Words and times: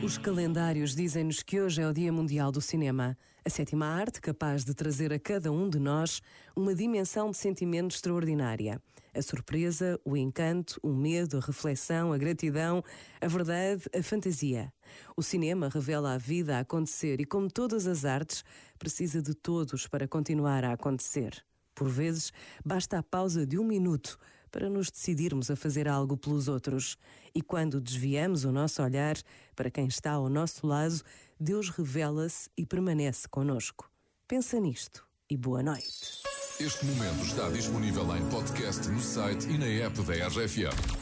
Os 0.00 0.16
calendários 0.16 0.94
dizem-nos 0.94 1.42
que 1.42 1.60
hoje 1.60 1.82
é 1.82 1.88
o 1.88 1.92
Dia 1.92 2.12
Mundial 2.12 2.52
do 2.52 2.60
Cinema, 2.60 3.18
a 3.44 3.50
sétima 3.50 3.84
arte 3.84 4.20
capaz 4.20 4.64
de 4.64 4.72
trazer 4.72 5.12
a 5.12 5.18
cada 5.18 5.50
um 5.50 5.68
de 5.68 5.80
nós 5.80 6.22
uma 6.54 6.72
dimensão 6.72 7.32
de 7.32 7.36
sentimento 7.36 7.96
extraordinária. 7.96 8.80
A 9.12 9.20
surpresa, 9.20 10.00
o 10.04 10.16
encanto, 10.16 10.78
o 10.84 10.94
medo, 10.94 11.38
a 11.38 11.40
reflexão, 11.40 12.12
a 12.12 12.16
gratidão, 12.16 12.82
a 13.20 13.26
verdade, 13.26 13.82
a 13.92 14.00
fantasia. 14.00 14.72
O 15.16 15.22
cinema 15.22 15.68
revela 15.68 16.14
a 16.14 16.18
vida 16.18 16.56
a 16.56 16.60
acontecer 16.60 17.20
e, 17.20 17.24
como 17.24 17.50
todas 17.50 17.84
as 17.88 18.04
artes, 18.04 18.44
precisa 18.78 19.20
de 19.20 19.34
todos 19.34 19.88
para 19.88 20.06
continuar 20.06 20.64
a 20.64 20.74
acontecer. 20.74 21.44
Por 21.74 21.88
vezes, 21.88 22.32
basta 22.64 22.98
a 22.98 23.02
pausa 23.02 23.44
de 23.44 23.58
um 23.58 23.64
minuto 23.64 24.16
para 24.50 24.70
nos 24.70 24.90
decidirmos 24.90 25.50
a 25.50 25.56
fazer 25.56 25.88
algo 25.88 26.16
pelos 26.16 26.48
outros. 26.48 26.96
E 27.34 27.42
quando 27.42 27.80
desviamos 27.80 28.44
o 28.44 28.52
nosso 28.52 28.82
olhar 28.82 29.16
para 29.54 29.70
quem 29.70 29.86
está 29.86 30.12
ao 30.12 30.28
nosso 30.28 30.66
lado, 30.66 31.00
Deus 31.38 31.70
revela-se 31.70 32.48
e 32.56 32.66
permanece 32.66 33.28
conosco. 33.28 33.90
Pensa 34.26 34.58
nisto 34.58 35.06
e 35.30 35.36
boa 35.36 35.62
noite. 35.62 36.22
Este 36.60 36.84
momento 36.86 37.24
está 37.24 37.48
disponível 37.50 38.16
em 38.16 38.28
podcast 38.28 38.88
no 38.88 39.00
site 39.00 39.48
e 39.48 39.58
na 39.58 39.66
app 39.86 40.02
da 40.02 40.26
RFM. 40.28 40.98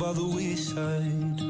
By 0.00 0.14
the 0.14 0.24
wayside 0.24 1.49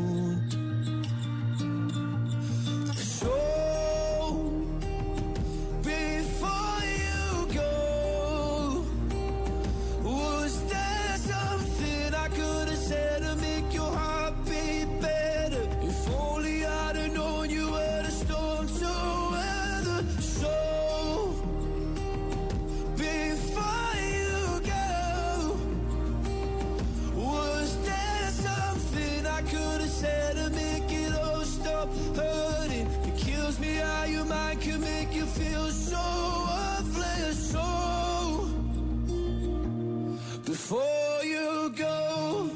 Before 40.71 41.23
you 41.23 41.73
go. 41.75 42.49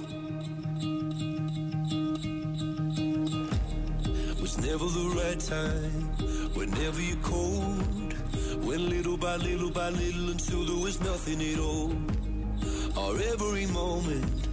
Was 4.41 4.57
never 4.57 4.85
the 4.99 5.07
right 5.21 5.39
time, 5.39 6.01
whenever 6.55 7.01
you're 7.01 7.23
cold. 7.23 8.13
Went 8.65 8.83
little 8.95 9.17
by 9.17 9.35
little 9.35 9.71
by 9.71 9.89
little 9.89 10.29
until 10.29 10.65
there 10.65 10.81
was 10.83 10.99
nothing 11.01 11.41
at 11.41 11.59
all. 11.59 11.91
Our 13.01 13.15
every 13.33 13.65
moment, 13.67 14.47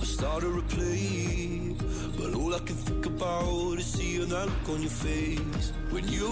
I 0.00 0.04
started 0.04 0.52
to 0.56 0.76
play. 0.76 1.74
But 2.18 2.34
all 2.34 2.54
I 2.54 2.58
can 2.60 2.76
think 2.76 3.06
about 3.06 3.78
is 3.78 3.86
seeing 3.86 4.28
that 4.28 4.46
look 4.46 4.68
on 4.68 4.80
your 4.80 4.96
face. 5.06 5.72
When 5.90 6.08
you 6.08 6.28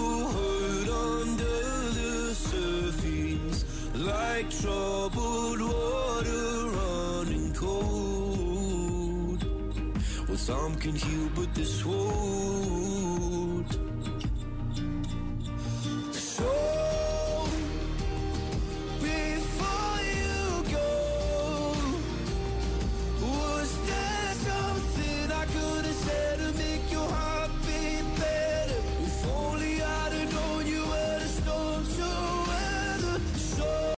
like 4.43 4.59
troubled 4.61 5.61
water 5.61 6.67
running 6.77 7.53
cold. 7.53 9.43
Well, 10.27 10.37
some 10.37 10.75
can 10.75 10.95
heal, 10.95 11.29
but 11.35 11.53
this 11.53 11.85
wound 11.85 13.67